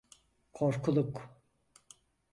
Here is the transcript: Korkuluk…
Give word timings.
Korkuluk… 0.53 1.29